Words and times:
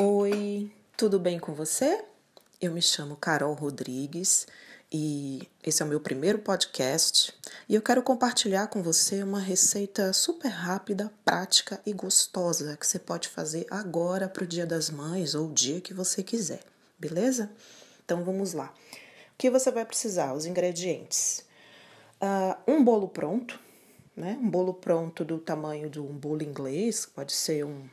Oi, 0.00 0.70
tudo 0.96 1.18
bem 1.18 1.40
com 1.40 1.52
você? 1.52 2.04
Eu 2.60 2.72
me 2.72 2.80
chamo 2.80 3.16
Carol 3.16 3.52
Rodrigues 3.52 4.46
e 4.92 5.42
esse 5.60 5.82
é 5.82 5.84
o 5.84 5.88
meu 5.88 5.98
primeiro 5.98 6.38
podcast 6.38 7.34
e 7.68 7.74
eu 7.74 7.82
quero 7.82 8.00
compartilhar 8.00 8.68
com 8.68 8.80
você 8.80 9.24
uma 9.24 9.40
receita 9.40 10.12
super 10.12 10.50
rápida, 10.50 11.12
prática 11.24 11.80
e 11.84 11.92
gostosa 11.92 12.76
que 12.76 12.86
você 12.86 12.96
pode 12.96 13.28
fazer 13.28 13.66
agora 13.68 14.28
para 14.28 14.44
o 14.44 14.46
Dia 14.46 14.64
das 14.64 14.88
Mães 14.88 15.34
ou 15.34 15.48
o 15.48 15.52
dia 15.52 15.80
que 15.80 15.92
você 15.92 16.22
quiser, 16.22 16.60
beleza? 16.96 17.50
Então 18.04 18.22
vamos 18.22 18.52
lá. 18.52 18.72
O 19.32 19.36
que 19.36 19.50
você 19.50 19.68
vai 19.72 19.84
precisar? 19.84 20.32
Os 20.32 20.46
ingredientes: 20.46 21.44
uh, 22.22 22.56
um 22.70 22.84
bolo 22.84 23.08
pronto, 23.08 23.58
né? 24.16 24.38
Um 24.40 24.48
bolo 24.48 24.74
pronto 24.74 25.24
do 25.24 25.38
tamanho 25.38 25.90
de 25.90 25.98
um 25.98 26.16
bolo 26.16 26.44
inglês, 26.44 27.04
pode 27.04 27.32
ser 27.32 27.64
um 27.64 27.88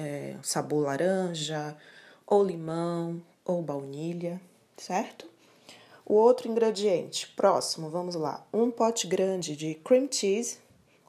é, 0.00 0.36
sabor 0.42 0.84
laranja, 0.84 1.76
ou 2.26 2.42
limão, 2.42 3.22
ou 3.44 3.62
baunilha, 3.62 4.40
certo? 4.76 5.28
O 6.06 6.14
outro 6.14 6.48
ingrediente, 6.48 7.28
próximo, 7.36 7.90
vamos 7.90 8.14
lá, 8.14 8.46
um 8.52 8.70
pote 8.70 9.06
grande 9.06 9.54
de 9.54 9.74
cream 9.74 10.08
cheese 10.10 10.58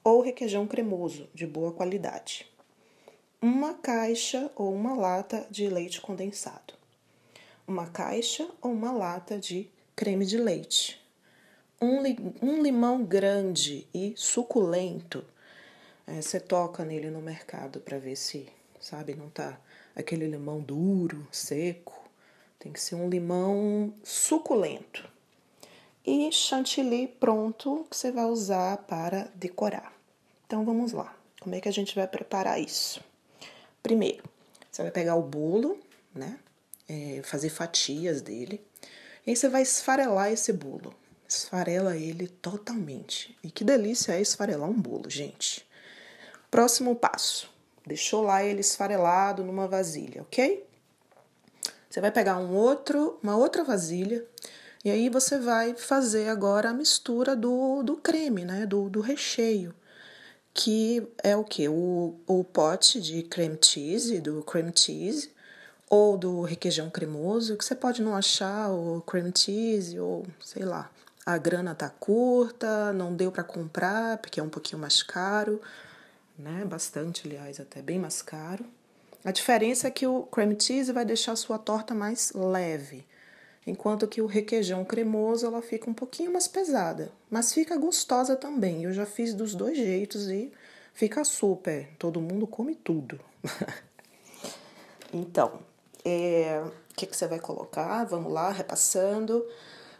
ou 0.04 0.22
requeijão 0.22 0.68
cremoso 0.68 1.30
de 1.34 1.48
boa 1.48 1.72
qualidade. 1.72 2.46
Uma 3.42 3.74
caixa 3.74 4.52
ou 4.56 4.74
uma 4.74 4.94
lata 4.94 5.48
de 5.50 5.68
leite 5.68 6.02
condensado. 6.02 6.74
Uma 7.68 7.88
caixa 7.88 8.48
ou 8.62 8.72
uma 8.72 8.92
lata 8.92 9.40
de 9.40 9.70
creme 9.96 10.26
de 10.26 10.38
leite. 10.38 11.02
Um, 11.82 12.04
um 12.42 12.62
limão 12.62 13.04
grande 13.04 13.88
e 13.94 14.14
suculento. 14.16 15.26
É, 16.06 16.22
você 16.22 16.40
toca 16.40 16.86
nele 16.86 17.10
no 17.10 17.22
mercado 17.22 17.80
para 17.80 17.98
ver 17.98 18.16
se 18.16 18.48
sabe? 18.82 19.16
Não 19.16 19.30
tá 19.30 19.58
aquele 19.96 20.28
limão 20.28 20.60
duro, 20.60 21.26
seco. 21.32 22.02
Tem 22.60 22.72
que 22.72 22.82
ser 22.82 22.96
um 22.96 23.10
limão 23.10 23.94
suculento. 24.04 25.10
E 26.06 26.32
chantilly 26.32 27.08
pronto 27.08 27.86
que 27.90 27.96
você 27.96 28.12
vai 28.12 28.26
usar 28.26 28.78
para 28.80 29.32
decorar. 29.36 29.94
Então 30.46 30.66
vamos 30.66 30.92
lá. 30.92 31.16
Como 31.40 31.56
é 31.56 31.62
que 31.62 31.70
a 31.70 31.74
gente 31.74 31.96
vai 31.96 32.08
preparar 32.08 32.60
isso? 32.60 33.04
Primeiro, 33.82 34.24
você 34.70 34.84
vai 34.84 34.92
pegar 34.92 35.16
o 35.16 35.22
bolo, 35.22 35.80
né? 36.14 36.40
É, 36.88 37.22
fazer 37.24 37.50
fatias 37.50 38.22
dele. 38.22 38.60
E 39.26 39.30
aí 39.30 39.36
você 39.36 39.48
vai 39.48 39.62
esfarelar 39.62 40.32
esse 40.32 40.52
bolo. 40.52 40.94
Esfarela 41.28 41.96
ele 41.96 42.28
totalmente. 42.28 43.38
E 43.44 43.52
que 43.52 43.64
delícia 43.64 44.14
é 44.14 44.22
esfarelar 44.22 44.70
um 44.70 44.82
bolo, 44.82 45.10
gente. 45.10 45.66
Próximo 46.50 46.96
passo: 46.96 47.51
Deixou 47.86 48.22
lá 48.22 48.44
ele 48.44 48.62
esfarelado 48.62 49.44
numa 49.44 49.68
vasilha, 49.68 50.22
ok? 50.22 50.66
Você 51.90 52.00
vai 52.00 52.12
pegar 52.12 52.38
um 52.38 52.56
outro, 52.56 53.20
uma 53.22 53.36
outra 53.36 53.64
vasilha 53.64 54.26
e 54.84 54.90
aí 54.90 55.10
você 55.10 55.38
vai 55.38 55.76
fazer 55.76 56.30
agora 56.30 56.70
a 56.70 56.74
mistura 56.74 57.36
do, 57.36 57.84
do 57.84 57.98
creme, 57.98 58.46
né? 58.46 58.66
Do, 58.66 58.90
do 58.90 59.02
recheio, 59.02 59.74
que 60.54 61.08
é 61.24 61.36
o 61.36 61.44
que? 61.44 61.68
O, 61.68 62.16
o 62.26 62.44
pote 62.44 63.02
de 63.02 63.24
cream 63.24 63.58
cheese, 63.62 64.20
do 64.20 64.42
cream 64.44 64.72
cheese, 64.76 65.32
ou 65.90 66.18
do 66.18 66.42
requeijão 66.42 66.90
cremoso, 66.90 67.58
que 67.58 67.66
você 67.66 67.76
pode 67.76 68.02
não 68.02 68.16
achar 68.16 68.72
o 68.72 69.02
cream 69.02 69.32
cheese, 69.36 70.00
ou 70.00 70.26
sei 70.40 70.64
lá, 70.64 70.90
a 71.26 71.38
grana 71.38 71.76
tá 71.76 71.90
curta, 71.90 72.94
não 72.94 73.14
deu 73.14 73.32
para 73.32 73.44
comprar 73.44 74.18
porque 74.18 74.40
é 74.40 74.44
um 74.44 74.50
pouquinho 74.50 74.80
mais 74.80 75.04
caro 75.04 75.62
né? 76.42 76.66
Bastante, 76.66 77.28
aliás, 77.28 77.60
até 77.60 77.82
bem 77.82 78.00
mais 78.00 78.22
caro. 78.22 78.66
A 79.24 79.32
diferença 79.32 79.88
é 79.88 79.92
que 79.92 80.08
o 80.08 80.24
cream 80.24 80.60
cheese 80.60 80.92
vai 80.92 81.06
deixar 81.06 81.34
a 81.34 81.36
sua 81.36 81.60
torta 81.60 81.94
mais 81.94 82.34
leve, 82.34 83.06
enquanto 83.66 84.08
que 84.08 84.22
o 84.22 84.26
requeijão 84.26 84.84
cremoso 84.84 85.46
ela 85.46 85.62
fica 85.62 85.90
um 85.90 85.94
pouquinho 85.94 86.34
mais 86.34 86.48
pesada, 86.48 87.12
mas 87.30 87.54
fica 87.54 87.78
gostosa 87.78 88.36
também. 88.36 88.84
Eu 88.84 88.94
já 88.94 89.06
fiz 89.06 89.34
dos 89.34 89.54
dois 89.54 89.78
jeitos 89.78 90.28
e 90.28 90.52
fica 90.94 91.24
super. 91.24 91.88
Todo 92.00 92.20
mundo 92.20 92.48
come 92.48 92.74
tudo. 92.74 93.20
então, 95.14 95.60
é, 96.04 96.64
o 96.66 96.94
que, 96.96 97.06
que 97.06 97.16
você 97.16 97.28
vai 97.28 97.40
colocar? 97.40 98.04
Vamos 98.06 98.34
lá, 98.34 98.50
repassando 98.52 99.46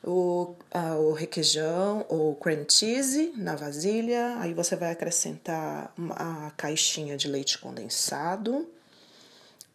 o, 0.04 0.56
o 1.00 1.14
requeijão 1.14 2.06
ou 2.10 2.36
cream 2.36 2.66
cheese 2.70 3.34
na 3.36 3.56
vasilha. 3.56 4.38
Aí 4.40 4.54
você 4.54 4.76
vai 4.76 4.92
acrescentar 4.92 5.94
a 6.12 6.52
caixinha 6.58 7.18
de 7.18 7.28
leite 7.28 7.58
condensado 7.58 8.68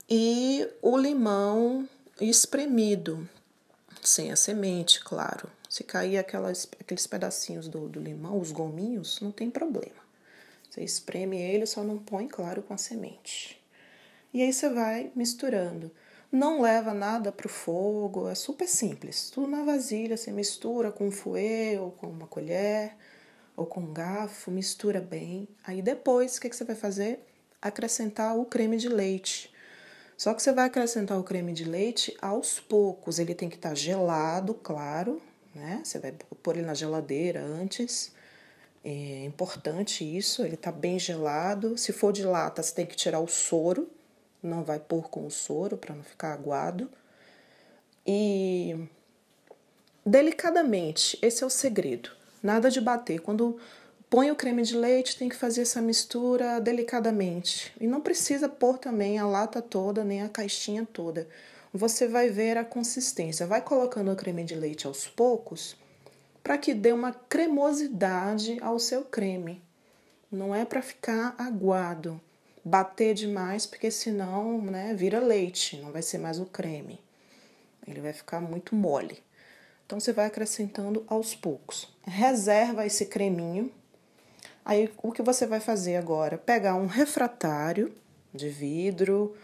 e 0.09 0.69
o 0.81 0.97
limão 0.97 1.89
espremido, 2.21 3.29
sem 4.03 4.31
a 4.31 4.37
semente, 4.37 5.01
claro. 5.01 5.51
Se 5.69 5.83
cair 5.83 6.17
aquelas, 6.17 6.69
aqueles 6.81 7.07
pedacinhos 7.07 7.69
do, 7.69 7.89
do 7.89 8.01
limão, 8.01 8.41
os 8.41 8.53
gominhos, 8.53 9.21
não 9.21 9.33
tem 9.33 9.51
problema. 9.51 10.07
Você 10.71 10.83
espreme 10.83 11.39
ele, 11.41 11.67
só 11.67 11.83
não 11.83 11.99
põe, 11.99 12.29
claro, 12.29 12.63
com 12.63 12.73
a 12.73 12.79
semente. 12.79 13.61
E 14.33 14.43
aí 14.43 14.53
você 14.53 14.69
vai 14.69 15.11
misturando. 15.15 15.91
Não 16.37 16.61
leva 16.61 16.93
nada 16.93 17.33
para 17.33 17.47
o 17.47 17.49
fogo, 17.49 18.29
é 18.29 18.35
super 18.35 18.69
simples. 18.69 19.31
Tudo 19.31 19.47
na 19.47 19.65
vasilha, 19.65 20.19
você 20.19 20.31
mistura 20.31 20.93
com 20.93 21.07
um 21.07 21.11
fouet 21.11 21.79
ou 21.79 21.93
com 21.93 22.09
uma 22.09 22.27
colher 22.27 22.95
ou 23.57 23.65
com 23.65 23.81
um 23.81 23.91
garfo, 23.91 24.51
mistura 24.51 25.01
bem. 25.01 25.49
Aí 25.65 25.81
depois, 25.81 26.37
o 26.37 26.41
que, 26.43 26.51
que 26.51 26.55
você 26.55 26.63
vai 26.63 26.77
fazer? 26.77 27.21
Acrescentar 27.63 28.37
o 28.37 28.45
creme 28.45 28.77
de 28.77 28.87
leite. 28.87 29.51
Só 30.15 30.35
que 30.35 30.43
você 30.43 30.53
vai 30.53 30.67
acrescentar 30.67 31.19
o 31.19 31.25
creme 31.25 31.55
de 31.55 31.65
leite 31.65 32.15
aos 32.21 32.61
poucos. 32.61 33.19
Ele 33.19 33.35
tem 33.35 33.49
que 33.49 33.57
estar 33.57 33.71
tá 33.71 33.75
gelado, 33.75 34.53
claro, 34.53 35.23
né? 35.55 35.81
Você 35.83 35.99
vai 35.99 36.13
pôr 36.13 36.59
ele 36.59 36.67
na 36.67 36.75
geladeira 36.75 37.43
antes. 37.43 38.13
É 38.85 39.25
importante 39.25 40.05
isso, 40.05 40.45
ele 40.45 40.59
tá 40.59 40.71
bem 40.71 40.99
gelado. 40.99 41.79
Se 41.79 41.95
for 41.95 42.13
de 42.13 42.25
lata, 42.25 42.63
você 42.63 42.75
tem 42.75 42.85
que 42.85 42.95
tirar 42.95 43.21
o 43.21 43.27
soro 43.27 43.89
não 44.43 44.63
vai 44.63 44.79
pôr 44.79 45.09
com 45.09 45.27
o 45.27 45.31
soro 45.31 45.77
para 45.77 45.95
não 45.95 46.03
ficar 46.03 46.33
aguado. 46.33 46.91
E 48.07 48.89
delicadamente, 50.05 51.19
esse 51.21 51.43
é 51.43 51.47
o 51.47 51.51
segredo. 51.51 52.11
Nada 52.43 52.71
de 52.71 52.81
bater. 52.81 53.21
Quando 53.21 53.59
põe 54.09 54.31
o 54.31 54.37
creme 54.37 54.63
de 54.63 54.77
leite, 54.77 55.19
tem 55.19 55.29
que 55.29 55.37
fazer 55.37 55.63
essa 55.63 55.83
mistura 55.83 56.61
delicadamente. 56.61 57.75
E 57.81 57.87
não 57.87 58.01
precisa 58.01 58.49
pôr 58.49 58.79
também 58.79 59.19
a 59.19 59.27
lata 59.27 59.61
toda, 59.61 60.05
nem 60.05 60.23
a 60.23 60.29
caixinha 60.29 60.87
toda. 60.91 61.29
Você 61.73 62.07
vai 62.07 62.31
ver 62.31 62.57
a 62.57 62.65
consistência. 62.65 63.47
Vai 63.47 63.61
colocando 63.61 64.13
o 64.13 64.17
creme 64.17 64.45
de 64.45 64.55
leite 64.55 64.87
aos 64.87 65.07
poucos 65.07 65.77
para 66.43 66.57
que 66.57 66.73
dê 66.73 66.93
uma 66.93 67.13
cremosidade 67.13 68.57
ao 68.63 68.79
seu 68.79 69.03
creme. 69.03 69.61
Não 70.31 70.55
é 70.55 70.65
para 70.65 70.81
ficar 70.81 71.35
aguado 71.37 72.21
bater 72.67 73.15
demais, 73.15 73.65
porque 73.65 73.93
senão 73.93 74.61
né, 74.61 74.93
vira 74.93 75.21
leite, 75.21 75.77
não 75.77 75.93
vai 75.93 76.03
ser 76.03 76.19
mais 76.19 76.41
o 76.41 76.47
creme. 76.47 77.01
Ele 77.87 78.01
vai 78.01 78.13
ficar 78.13 78.41
muito 78.41 78.75
mole. 78.75 79.23
Então 79.87 80.01
você 80.01 80.13
vai 80.13 80.27
acrescentando 80.27 81.05
aos 81.07 81.33
poucos. 81.33 81.89
Reserva 82.03 82.85
esse 82.85 83.07
creminho. 83.07 83.71
Aí 84.65 84.93
o 85.01 85.13
que 85.13 85.23
você 85.23 85.47
vai 85.47 85.61
fazer 85.61 85.95
agora? 85.95 86.37
Pegar 86.37 86.75
um 86.75 86.87
refratário 86.87 87.95
de 88.35 88.49
vidro, 88.49 89.37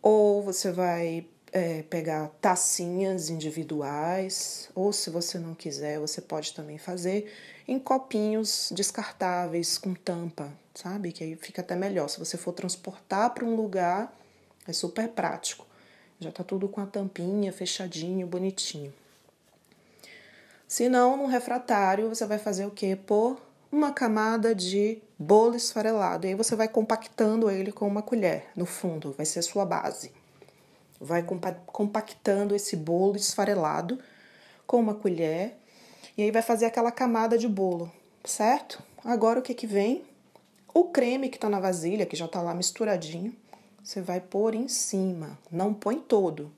ou 0.00 0.42
você 0.42 0.72
vai 0.72 1.26
é, 1.52 1.82
pegar 1.82 2.28
tacinhas 2.40 3.28
individuais, 3.28 4.70
ou 4.74 4.90
se 4.90 5.10
você 5.10 5.38
não 5.38 5.54
quiser, 5.54 5.98
você 5.98 6.22
pode 6.22 6.54
também 6.54 6.78
fazer 6.78 7.30
em 7.66 7.78
copinhos 7.78 8.70
descartáveis 8.74 9.78
com 9.78 9.94
tampa, 9.94 10.52
sabe? 10.74 11.12
Que 11.12 11.24
aí 11.24 11.36
fica 11.36 11.62
até 11.62 11.74
melhor. 11.74 12.08
Se 12.08 12.18
você 12.18 12.36
for 12.36 12.52
transportar 12.52 13.30
para 13.30 13.44
um 13.44 13.54
lugar, 13.54 14.14
é 14.66 14.72
super 14.72 15.08
prático. 15.08 15.66
Já 16.20 16.30
tá 16.30 16.44
tudo 16.44 16.68
com 16.68 16.80
a 16.80 16.86
tampinha 16.86 17.52
fechadinho, 17.52 18.26
bonitinho. 18.26 18.92
Se 20.66 20.88
não, 20.88 21.16
no 21.16 21.26
refratário, 21.26 22.08
você 22.08 22.26
vai 22.26 22.38
fazer 22.38 22.66
o 22.66 22.70
quê? 22.70 22.96
Pôr 22.96 23.40
uma 23.70 23.92
camada 23.92 24.54
de 24.54 25.02
bolo 25.18 25.56
esfarelado. 25.56 26.26
E 26.26 26.30
aí 26.30 26.34
você 26.34 26.54
vai 26.54 26.68
compactando 26.68 27.50
ele 27.50 27.72
com 27.72 27.86
uma 27.86 28.02
colher 28.02 28.46
no 28.54 28.66
fundo, 28.66 29.12
vai 29.12 29.26
ser 29.26 29.40
a 29.40 29.42
sua 29.42 29.64
base. 29.64 30.12
Vai 31.00 31.24
compactando 31.66 32.54
esse 32.54 32.76
bolo 32.76 33.16
esfarelado 33.16 33.98
com 34.66 34.78
uma 34.78 34.94
colher 34.94 35.56
e 36.16 36.22
aí 36.22 36.30
vai 36.30 36.42
fazer 36.42 36.66
aquela 36.66 36.92
camada 36.92 37.36
de 37.36 37.48
bolo, 37.48 37.92
certo? 38.24 38.82
Agora 39.04 39.38
o 39.40 39.42
que 39.42 39.54
que 39.54 39.66
vem? 39.66 40.04
O 40.72 40.84
creme 40.84 41.28
que 41.28 41.38
tá 41.38 41.48
na 41.48 41.60
vasilha, 41.60 42.06
que 42.06 42.16
já 42.16 42.26
tá 42.26 42.40
lá 42.40 42.54
misturadinho, 42.54 43.34
você 43.82 44.00
vai 44.00 44.20
pôr 44.20 44.54
em 44.54 44.66
cima. 44.66 45.38
Não 45.50 45.74
põe 45.74 46.00
todo. 46.00 46.50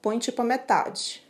Põe 0.00 0.18
tipo 0.18 0.40
a 0.42 0.44
metade. 0.44 1.22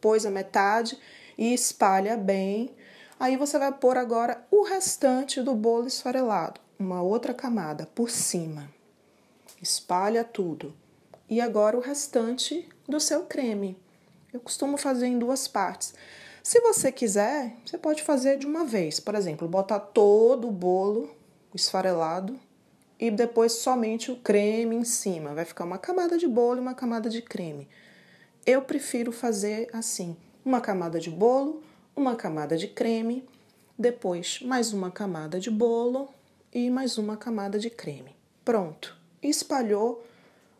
Pôs 0.00 0.26
a 0.26 0.30
metade 0.30 0.98
e 1.38 1.54
espalha 1.54 2.16
bem. 2.16 2.74
Aí 3.18 3.36
você 3.36 3.58
vai 3.58 3.72
pôr 3.72 3.96
agora 3.96 4.44
o 4.50 4.64
restante 4.64 5.40
do 5.40 5.54
bolo 5.54 5.86
esfarelado, 5.86 6.60
uma 6.78 7.00
outra 7.00 7.32
camada 7.32 7.86
por 7.94 8.10
cima. 8.10 8.68
Espalha 9.62 10.24
tudo. 10.24 10.74
E 11.28 11.40
agora 11.40 11.76
o 11.76 11.80
restante 11.80 12.68
do 12.88 13.00
seu 13.00 13.24
creme. 13.24 13.76
Eu 14.32 14.40
costumo 14.40 14.76
fazer 14.76 15.06
em 15.06 15.18
duas 15.18 15.48
partes. 15.48 15.94
Se 16.46 16.60
você 16.60 16.92
quiser, 16.92 17.56
você 17.64 17.76
pode 17.76 18.04
fazer 18.04 18.38
de 18.38 18.46
uma 18.46 18.64
vez. 18.64 19.00
Por 19.00 19.16
exemplo, 19.16 19.48
botar 19.48 19.80
todo 19.80 20.46
o 20.46 20.52
bolo 20.52 21.10
esfarelado 21.52 22.38
e 23.00 23.10
depois 23.10 23.54
somente 23.54 24.12
o 24.12 24.16
creme 24.18 24.76
em 24.76 24.84
cima. 24.84 25.34
Vai 25.34 25.44
ficar 25.44 25.64
uma 25.64 25.76
camada 25.76 26.16
de 26.16 26.28
bolo 26.28 26.58
e 26.58 26.60
uma 26.60 26.72
camada 26.72 27.10
de 27.10 27.20
creme. 27.20 27.66
Eu 28.46 28.62
prefiro 28.62 29.10
fazer 29.10 29.68
assim: 29.72 30.16
uma 30.44 30.60
camada 30.60 31.00
de 31.00 31.10
bolo, 31.10 31.64
uma 31.96 32.14
camada 32.14 32.56
de 32.56 32.68
creme, 32.68 33.28
depois 33.76 34.38
mais 34.40 34.72
uma 34.72 34.92
camada 34.92 35.40
de 35.40 35.50
bolo 35.50 36.08
e 36.54 36.70
mais 36.70 36.96
uma 36.96 37.16
camada 37.16 37.58
de 37.58 37.70
creme. 37.70 38.14
Pronto. 38.44 38.96
Espalhou, 39.20 40.06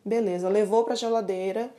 beleza, 0.04 0.48
levou 0.48 0.82
para 0.82 0.94
a 0.94 0.96
geladeira. 0.96 1.72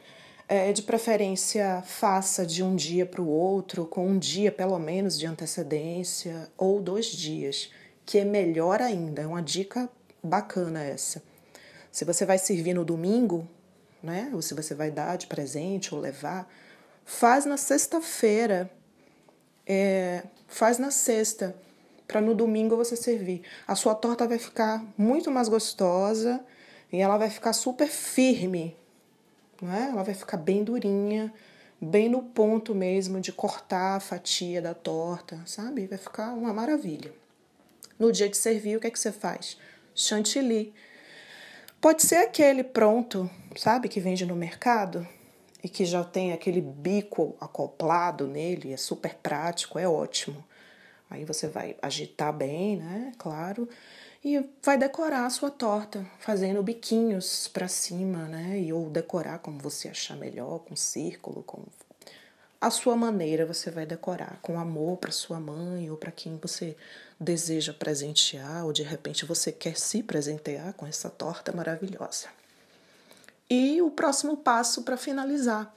É, 0.49 0.71
de 0.71 0.81
preferência, 0.81 1.83
faça 1.85 2.45
de 2.45 2.63
um 2.63 2.73
dia 2.73 3.05
para 3.05 3.21
o 3.21 3.27
outro, 3.27 3.85
com 3.85 4.07
um 4.07 4.17
dia 4.17 4.49
pelo 4.49 4.79
menos 4.79 5.19
de 5.19 5.25
antecedência, 5.25 6.49
ou 6.57 6.81
dois 6.81 7.07
dias, 7.07 7.69
que 8.05 8.17
é 8.17 8.23
melhor 8.23 8.81
ainda. 8.81 9.23
É 9.23 9.27
uma 9.27 9.41
dica 9.41 9.89
bacana 10.23 10.81
essa. 10.81 11.21
Se 11.91 12.05
você 12.05 12.25
vai 12.25 12.37
servir 12.37 12.73
no 12.73 12.85
domingo, 12.85 13.45
né? 14.01 14.31
Ou 14.33 14.41
se 14.41 14.53
você 14.53 14.73
vai 14.73 14.89
dar 14.89 15.17
de 15.17 15.27
presente 15.27 15.93
ou 15.93 15.99
levar, 15.99 16.49
faz 17.03 17.45
na 17.45 17.57
sexta-feira. 17.57 18.69
É, 19.65 20.23
faz 20.47 20.77
na 20.77 20.91
sexta, 20.91 21.53
para 22.07 22.21
no 22.21 22.33
domingo 22.33 22.77
você 22.77 22.95
servir. 22.95 23.41
A 23.67 23.75
sua 23.75 23.93
torta 23.93 24.25
vai 24.25 24.39
ficar 24.39 24.81
muito 24.97 25.29
mais 25.29 25.49
gostosa 25.49 26.39
e 26.91 26.97
ela 27.01 27.17
vai 27.17 27.29
ficar 27.29 27.51
super 27.51 27.89
firme, 27.89 28.77
né? 29.61 29.89
Ela 29.91 30.03
vai 30.03 30.13
ficar 30.13 30.37
bem 30.37 30.63
durinha, 30.63 31.33
bem 31.79 32.09
no 32.09 32.23
ponto 32.23 32.73
mesmo 32.73 33.19
de 33.19 33.31
cortar 33.31 33.97
a 33.97 33.99
fatia 33.99 34.61
da 34.61 34.73
torta, 34.73 35.41
sabe? 35.45 35.87
Vai 35.87 35.97
ficar 35.97 36.33
uma 36.33 36.53
maravilha. 36.53 37.13
No 37.97 38.11
dia 38.11 38.29
de 38.29 38.37
servir, 38.37 38.77
o 38.77 38.79
que 38.79 38.87
é 38.87 38.91
que 38.91 38.99
você 38.99 39.11
faz? 39.11 39.57
Chantilly. 39.95 40.73
Pode 41.79 42.03
ser 42.03 42.17
aquele 42.17 42.63
pronto, 42.63 43.29
sabe, 43.55 43.87
que 43.87 43.99
vende 43.99 44.25
no 44.25 44.35
mercado 44.35 45.07
e 45.63 45.69
que 45.69 45.85
já 45.85 46.03
tem 46.03 46.33
aquele 46.33 46.61
bico 46.61 47.35
acoplado 47.39 48.27
nele, 48.27 48.73
é 48.73 48.77
super 48.77 49.15
prático, 49.15 49.77
é 49.79 49.87
ótimo. 49.87 50.43
Aí 51.09 51.23
você 51.23 51.47
vai 51.47 51.75
agitar 51.81 52.33
bem, 52.33 52.77
né? 52.77 53.11
Claro 53.17 53.67
e 54.23 54.43
vai 54.63 54.77
decorar 54.77 55.25
a 55.25 55.29
sua 55.29 55.51
torta, 55.51 56.05
fazendo 56.19 56.63
biquinhos 56.63 57.47
para 57.47 57.67
cima, 57.67 58.27
né? 58.27 58.59
E 58.59 58.73
ou 58.73 58.89
decorar 58.89 59.39
como 59.39 59.59
você 59.59 59.87
achar 59.87 60.17
melhor, 60.17 60.59
com 60.59 60.75
círculo, 60.75 61.43
com 61.43 61.63
a 62.59 62.71
sua 62.71 62.95
maneira 62.95 63.45
você 63.45 63.69
vai 63.69 63.85
decorar, 63.85 64.39
com 64.41 64.59
amor 64.59 64.97
para 64.97 65.11
sua 65.11 65.39
mãe 65.39 65.91
ou 65.91 65.97
para 65.97 66.11
quem 66.11 66.37
você 66.37 66.75
deseja 67.19 67.73
presentear, 67.73 68.65
ou 68.65 68.73
de 68.73 68.83
repente 68.83 69.25
você 69.25 69.51
quer 69.51 69.77
se 69.77 70.01
presentear 70.01 70.73
com 70.73 70.85
essa 70.85 71.09
torta 71.09 71.51
maravilhosa. 71.51 72.27
E 73.49 73.81
o 73.81 73.91
próximo 73.91 74.37
passo 74.37 74.81
para 74.81 74.97
finalizar, 74.97 75.73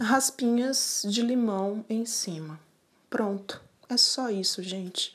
raspinhas 0.00 1.02
de 1.08 1.22
limão 1.22 1.84
em 1.88 2.04
cima. 2.04 2.60
Pronto, 3.08 3.62
é 3.88 3.96
só 3.96 4.28
isso, 4.28 4.62
gente 4.62 5.14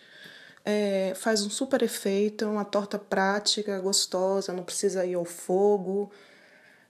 é, 0.66 1.14
faz 1.16 1.42
um 1.42 1.50
super 1.50 1.82
efeito, 1.82 2.46
é 2.46 2.48
uma 2.48 2.66
torta 2.66 3.00
prática, 3.00 3.80
gostosa, 3.80 4.54
não 4.54 4.64
precisa 4.64 5.06
ir 5.06 5.16
ao 5.16 5.26
fogo, 5.26 6.12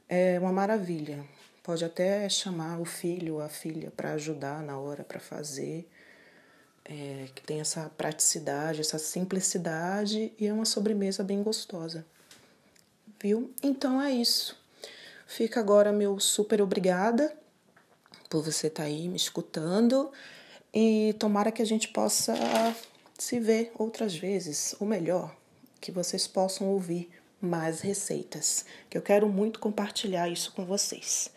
é 0.07 0.39
uma 0.39 0.51
maravilha. 0.51 1.24
Pode 1.63 1.86
até 1.86 2.27
chamar 2.30 2.80
o 2.80 2.86
filho 2.86 3.36
ou 3.36 3.42
a 3.42 3.50
filha 3.50 3.92
para 3.95 4.13
ajudar 4.13 4.63
na 4.63 4.80
hora 4.80 5.04
para 5.04 5.19
fazer, 5.19 5.88
é, 6.83 7.27
que 7.36 7.44
tem 7.44 7.60
essa 7.60 7.92
praticidade, 7.95 8.81
essa 8.81 8.98
simplicidade 8.98 10.33
e 10.39 10.48
é 10.48 10.54
uma 10.54 10.65
sobremesa 10.65 11.24
bem 11.24 11.44
gostosa. 11.44 12.06
Viu? 13.22 13.54
Então 13.62 14.01
é 14.01 14.12
isso. 14.12 14.57
Fica 15.27 15.60
agora 15.60 15.92
meu 15.92 16.19
super 16.19 16.62
obrigada 16.62 17.31
por 18.30 18.44
você 18.44 18.68
estar 18.68 18.83
tá 18.83 18.89
aí 18.89 19.07
me 19.07 19.18
escutando 19.18 20.12
e 20.74 21.15
tomara 21.19 21.51
que 21.51 21.62
a 21.62 21.65
gente 21.65 21.89
possa 21.89 22.33
se 23.19 23.39
vê 23.39 23.69
outras 23.77 24.16
vezes, 24.16 24.74
ou 24.80 24.88
melhor, 24.88 25.36
que 25.81 25.92
vocês 25.92 26.25
possam 26.25 26.68
ouvir 26.68 27.10
mais 27.42 27.81
receitas, 27.81 28.66
que 28.89 28.98
eu 28.98 29.01
quero 29.01 29.27
muito 29.27 29.60
compartilhar 29.60 30.30
isso 30.30 30.54
com 30.54 30.66
vocês. 30.66 31.30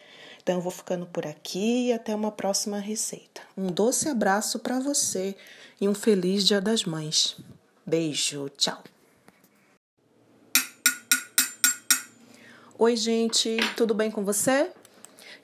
Então 0.43 0.57
eu 0.57 0.61
vou 0.61 0.73
ficando 0.73 1.07
por 1.07 1.27
aqui 1.27 1.89
e 1.89 1.93
até 1.93 2.15
uma 2.15 2.33
próxima 2.33 2.79
receita. 2.79 3.43
Um 3.57 3.67
doce 3.67 4.09
abraço 4.09 4.59
para 4.59 4.81
você 4.81 5.37
e 5.81 5.89
um 5.89 5.95
feliz 5.95 6.45
Dia 6.45 6.61
das 6.61 6.85
Mães. 6.85 7.37
Beijo, 7.85 8.49
tchau. 8.57 8.83
Oi, 12.79 12.97
gente, 12.97 13.57
tudo 13.77 13.95
bem 13.95 14.11
com 14.11 14.25
você? 14.25 14.71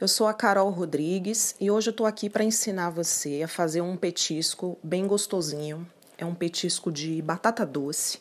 Eu 0.01 0.09
sou 0.09 0.27
a 0.27 0.35
Carol 0.35 0.71
Rodrigues 0.71 1.55
e 1.61 1.71
hoje 1.71 1.91
eu 1.91 1.95
tô 1.95 2.05
aqui 2.05 2.29
para 2.31 2.45
ensinar 2.45 2.91
você 2.91 3.43
a 3.43 3.49
fazer 3.49 3.81
um 3.81 3.97
petisco 3.97 4.79
bem 4.83 5.07
gostosinho 5.07 5.87
é 6.19 6.27
um 6.27 6.35
petisco 6.35 6.93
de 6.93 7.23
batata 7.23 7.65
doce 7.65 8.21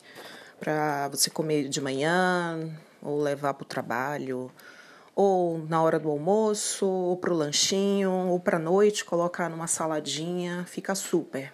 para 0.58 1.08
você 1.08 1.28
comer 1.28 1.68
de 1.68 1.80
manhã 1.80 2.70
ou 3.02 3.20
levar 3.20 3.54
para 3.54 3.64
o 3.64 3.66
trabalho 3.66 4.50
ou 5.20 5.58
na 5.68 5.82
hora 5.82 5.98
do 5.98 6.08
almoço, 6.08 6.86
ou 6.86 7.16
para 7.16 7.32
o 7.32 7.36
lanchinho, 7.36 8.28
ou 8.28 8.38
para 8.38 8.56
noite, 8.56 9.04
colocar 9.04 9.50
numa 9.50 9.66
saladinha, 9.66 10.64
fica 10.64 10.94
super. 10.94 11.52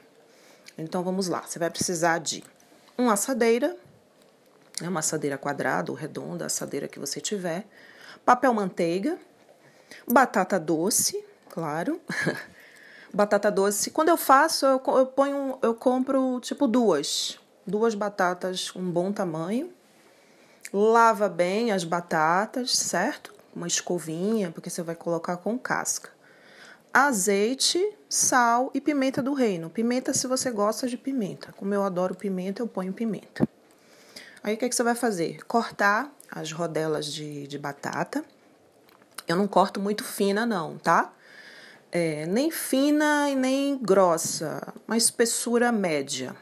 Então 0.77 1.03
vamos 1.03 1.29
lá, 1.29 1.41
você 1.41 1.59
vai 1.59 1.71
precisar 1.71 2.19
de 2.19 2.45
uma 2.99 3.15
assadeira, 3.15 3.75
né, 4.83 4.87
uma 4.87 5.01
assadeira 5.01 5.39
quadrada 5.39 5.91
ou 5.91 5.97
redonda, 5.97 6.45
a 6.45 6.47
assadeira 6.49 6.87
que 6.87 6.99
você 6.99 7.23
tiver, 7.23 7.67
papel 8.23 8.53
manteiga, 8.53 9.17
batata 10.07 10.61
doce, 10.61 11.25
claro, 11.49 11.99
batata 13.15 13.51
doce. 13.51 13.91
Quando 13.91 14.09
eu 14.09 14.17
faço, 14.17 14.67
eu, 14.67 14.83
eu 14.87 15.07
ponho, 15.07 15.59
eu 15.63 15.75
compro 15.75 16.41
tipo 16.41 16.67
duas, 16.67 17.39
duas 17.67 17.95
batatas 17.95 18.73
um 18.75 18.91
bom 18.91 19.13
tamanho. 19.13 19.73
Lava 20.73 21.29
bem 21.29 21.71
as 21.71 21.85
batatas, 21.85 22.77
certo? 22.77 23.33
Uma 23.55 23.69
escovinha, 23.69 24.51
porque 24.51 24.69
você 24.69 24.83
vai 24.83 24.97
colocar 24.97 25.37
com 25.37 25.57
casca. 25.57 26.11
Azeite, 26.93 27.81
sal 28.09 28.71
e 28.75 28.81
pimenta 28.81 29.23
do 29.23 29.33
reino. 29.33 29.71
Pimenta 29.71 30.13
se 30.13 30.27
você 30.27 30.51
gosta 30.51 30.89
de 30.89 30.97
pimenta. 30.97 31.53
Como 31.57 31.73
eu 31.73 31.85
adoro 31.85 32.15
pimenta, 32.15 32.63
eu 32.63 32.67
ponho 32.67 32.93
pimenta. 32.93 33.49
Aí 34.43 34.55
o 34.55 34.59
que, 34.59 34.65
é 34.65 34.69
que 34.69 34.75
você 34.75 34.83
vai 34.83 34.95
fazer? 34.95 35.45
Cortar 35.47 36.13
as 36.31 36.51
rodelas 36.51 37.07
de, 37.07 37.47
de 37.47 37.59
batata. 37.59 38.25
Eu 39.27 39.37
não 39.37 39.47
corto 39.47 39.81
muito 39.81 40.03
fina, 40.03 40.45
não, 40.45 40.77
tá? 40.79 41.13
É, 41.95 42.27
nem 42.27 42.51
fina 42.51 43.31
e 43.31 43.37
nem 43.37 43.79
grossa, 43.79 44.75
uma 44.89 44.97
espessura 44.97 45.71
média. 45.71 46.35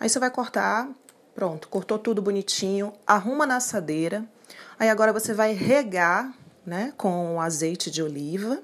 Aí 0.00 0.08
você 0.08 0.18
vai 0.18 0.30
cortar, 0.30 0.88
pronto, 1.34 1.68
cortou 1.68 1.98
tudo 1.98 2.22
bonitinho, 2.22 2.94
arruma 3.06 3.44
na 3.44 3.56
assadeira. 3.56 4.24
Aí 4.78 4.88
agora 4.88 5.12
você 5.12 5.34
vai 5.34 5.52
regar, 5.52 6.32
né, 6.64 6.94
com 6.96 7.38
azeite 7.38 7.90
de 7.90 8.02
oliva. 8.02 8.62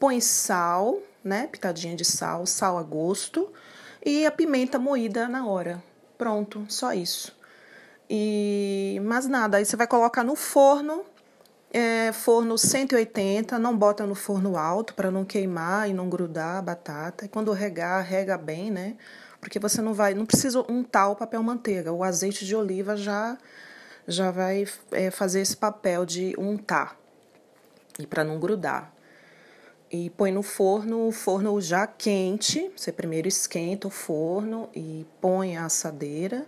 Põe 0.00 0.18
sal, 0.18 0.98
né, 1.22 1.46
pitadinha 1.46 1.94
de 1.94 2.06
sal, 2.06 2.46
sal 2.46 2.78
a 2.78 2.82
gosto 2.82 3.52
e 4.02 4.24
a 4.24 4.30
pimenta 4.30 4.78
moída 4.78 5.28
na 5.28 5.46
hora. 5.46 5.82
Pronto, 6.16 6.64
só 6.70 6.94
isso. 6.94 7.36
E 8.08 8.98
mais 9.04 9.26
nada, 9.26 9.58
aí 9.58 9.64
você 9.66 9.76
vai 9.76 9.86
colocar 9.86 10.24
no 10.24 10.36
forno 10.36 11.04
é, 11.74 12.12
forno 12.12 12.56
180, 12.56 13.58
não 13.58 13.76
bota 13.76 14.06
no 14.06 14.14
forno 14.14 14.56
alto 14.56 14.94
para 14.94 15.10
não 15.10 15.24
queimar 15.24 15.90
e 15.90 15.92
não 15.92 16.08
grudar 16.08 16.58
a 16.58 16.62
batata. 16.62 17.24
E 17.24 17.28
quando 17.28 17.50
regar, 17.50 18.04
rega 18.04 18.38
bem, 18.38 18.70
né? 18.70 18.96
Porque 19.40 19.58
você 19.58 19.82
não 19.82 19.92
vai, 19.92 20.14
não 20.14 20.24
precisa 20.24 20.64
untar 20.70 21.08
o 21.08 21.16
papel 21.16 21.42
manteiga. 21.42 21.92
O 21.92 22.04
azeite 22.04 22.46
de 22.46 22.54
oliva 22.54 22.96
já 22.96 23.36
já 24.06 24.30
vai 24.30 24.66
é, 24.92 25.10
fazer 25.10 25.40
esse 25.40 25.56
papel 25.56 26.04
de 26.06 26.34
untar 26.38 26.96
e 27.98 28.06
para 28.06 28.22
não 28.22 28.38
grudar. 28.38 28.94
E 29.90 30.10
põe 30.10 30.30
no 30.30 30.42
forno, 30.42 31.08
o 31.08 31.12
forno 31.12 31.60
já 31.60 31.88
quente. 31.88 32.70
Você 32.76 32.92
primeiro 32.92 33.26
esquenta 33.26 33.88
o 33.88 33.90
forno 33.90 34.68
e 34.74 35.04
põe 35.20 35.56
a 35.56 35.64
assadeira, 35.64 36.46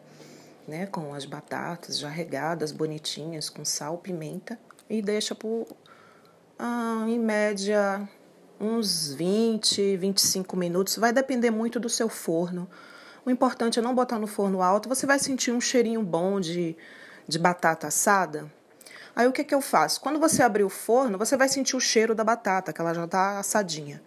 né, 0.69 0.87
com 0.87 1.13
as 1.15 1.25
batatas 1.25 1.99
já 1.99 2.09
regadas, 2.09 2.71
bonitinhas, 2.71 3.49
com 3.49 3.65
sal, 3.65 3.99
pimenta 3.99 4.57
e 4.89 5.03
deixa 5.03 5.35
por, 5.35 5.67
ah, 6.59 7.05
em 7.07 7.19
média, 7.19 8.09
uns 8.61 9.13
20, 9.15 9.97
25 9.97 10.57
minutos. 10.57 10.97
Vai 10.97 11.13
depender 11.13 11.51
muito 11.51 11.79
do 11.79 11.89
seu 11.89 12.09
forno. 12.09 12.69
O 13.25 13.31
importante 13.31 13.79
é 13.79 13.83
não 13.83 13.95
botar 13.95 14.19
no 14.19 14.27
forno 14.27 14.63
alto. 14.63 14.89
Você 14.89 15.07
vai 15.07 15.19
sentir 15.19 15.51
um 15.51 15.61
cheirinho 15.61 16.03
bom 16.03 16.41
de, 16.41 16.77
de 17.27 17.39
batata 17.39 17.89
assada. 17.89 18.51
Aí 19.15 19.27
o 19.27 19.33
que, 19.33 19.43
que 19.43 19.55
eu 19.55 19.61
faço? 19.61 20.01
Quando 20.01 20.21
você 20.21 20.43
abrir 20.43 20.65
o 20.65 20.69
forno, 20.69 21.17
você 21.17 21.37
vai 21.37 21.49
sentir 21.49 21.75
o 21.75 21.81
cheiro 21.81 22.15
da 22.15 22.23
batata, 22.23 22.73
que 22.73 22.81
ela 22.81 22.95
já 22.95 23.05
está 23.05 23.39
assadinha. 23.39 24.03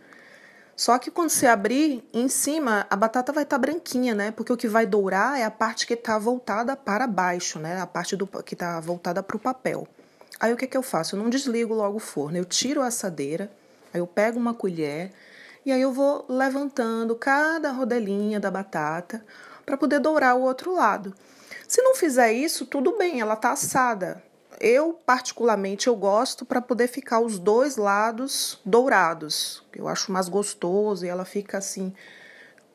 Só 0.76 0.98
que 0.98 1.12
quando 1.12 1.30
você 1.30 1.46
abrir, 1.46 2.08
em 2.14 2.30
cima 2.30 2.88
a 2.90 2.96
batata 2.96 3.34
vai 3.34 3.44
estar 3.44 3.58
tá 3.58 3.60
branquinha, 3.60 4.16
né? 4.16 4.32
Porque 4.32 4.54
o 4.54 4.56
que 4.56 4.68
vai 4.68 4.86
dourar 4.86 5.38
é 5.38 5.44
a 5.44 5.52
parte 5.52 5.86
que 5.86 5.94
está 5.94 6.18
voltada 6.18 6.76
para 6.78 7.06
baixo, 7.06 7.60
né? 7.60 7.82
A 7.82 7.86
parte 7.86 8.16
do, 8.16 8.26
que 8.26 8.54
está 8.54 8.80
voltada 8.80 9.22
para 9.22 9.36
o 9.36 9.40
papel. 9.40 9.86
Aí 10.40 10.52
o 10.54 10.58
que, 10.58 10.68
que 10.68 10.78
eu 10.78 10.84
faço? 10.84 11.16
Eu 11.16 11.22
não 11.22 11.30
desligo 11.30 11.74
logo 11.74 11.98
o 11.98 12.00
forno, 12.00 12.38
eu 12.38 12.46
tiro 12.46 12.82
a 12.82 12.88
assadeira, 12.88 13.50
aí 13.94 14.00
eu 14.00 14.08
pego 14.08 14.38
uma 14.38 14.54
colher 14.54 15.12
e 15.66 15.72
aí 15.72 15.82
eu 15.82 15.92
vou 15.92 16.26
levantando 16.28 17.16
cada 17.16 17.72
rodelinha 17.72 18.40
da 18.40 18.50
batata 18.50 19.24
para 19.66 19.78
poder 19.78 20.00
dourar 20.00 20.36
o 20.36 20.42
outro 20.42 20.74
lado. 20.74 21.14
Se 21.68 21.82
não 21.82 21.94
fizer 21.94 22.32
isso, 22.34 22.66
tudo 22.66 22.98
bem, 22.98 23.22
ela 23.22 23.36
tá 23.36 23.52
assada. 23.52 24.24
Eu, 24.60 25.00
particularmente, 25.06 25.88
eu 25.88 25.96
gosto 25.96 26.46
para 26.46 26.62
poder 26.62 26.88
ficar 26.88 27.20
os 27.20 27.38
dois 27.38 27.78
lados 27.78 28.60
dourados. 28.66 29.64
Eu 29.74 29.88
acho 29.88 30.12
mais 30.12 30.28
gostoso 30.28 31.06
e 31.06 31.10
ela 31.10 31.24
fica 31.24 31.60
assim 31.60 31.94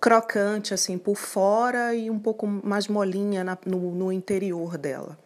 crocante 0.00 0.74
assim 0.74 0.98
por 0.98 1.16
fora 1.16 1.94
e 1.94 2.10
um 2.10 2.18
pouco 2.18 2.46
mais 2.46 2.88
molinha 2.88 3.42
na, 3.42 3.56
no, 3.64 3.78
no 3.94 4.12
interior 4.12 4.76
dela. 4.76 5.18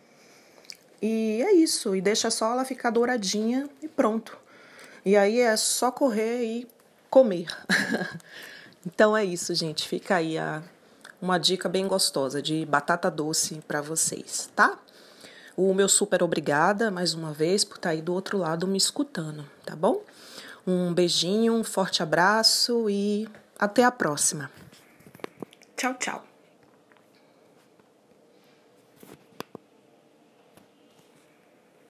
E 1.00 1.42
é 1.42 1.52
isso, 1.52 1.94
e 1.94 2.00
deixa 2.00 2.30
só 2.30 2.52
ela 2.52 2.64
ficar 2.64 2.90
douradinha 2.90 3.68
e 3.82 3.88
pronto. 3.88 4.36
E 5.04 5.16
aí 5.16 5.40
é 5.40 5.56
só 5.56 5.90
correr 5.90 6.44
e 6.44 6.68
comer. 7.08 7.48
então 8.84 9.16
é 9.16 9.24
isso, 9.24 9.54
gente. 9.54 9.86
Fica 9.86 10.16
aí 10.16 10.36
a, 10.36 10.62
uma 11.20 11.38
dica 11.38 11.68
bem 11.68 11.86
gostosa 11.86 12.42
de 12.42 12.66
batata 12.66 13.10
doce 13.10 13.60
para 13.66 13.80
vocês, 13.80 14.50
tá? 14.54 14.78
O 15.56 15.74
meu 15.74 15.88
super 15.88 16.22
obrigada 16.22 16.90
mais 16.90 17.14
uma 17.14 17.32
vez 17.32 17.64
por 17.64 17.76
estar 17.76 17.88
tá 17.88 17.92
aí 17.92 18.02
do 18.02 18.14
outro 18.14 18.38
lado 18.38 18.66
me 18.66 18.78
escutando, 18.78 19.44
tá 19.64 19.74
bom? 19.74 20.02
Um 20.66 20.92
beijinho, 20.92 21.54
um 21.54 21.64
forte 21.64 22.02
abraço 22.02 22.88
e 22.88 23.28
até 23.58 23.82
a 23.82 23.90
próxima. 23.90 24.50
Tchau, 25.76 25.94
tchau. 25.94 26.27